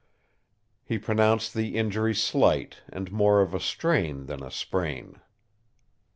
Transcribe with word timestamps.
He 0.83 0.97
pronounced 0.97 1.53
the 1.53 1.75
injury 1.77 2.15
slight 2.15 2.77
and 2.89 3.11
more 3.11 3.39
of 3.39 3.53
a 3.53 3.59
strain 3.59 4.25
than 4.25 4.41
a 4.41 4.49
sprain. 4.49 5.19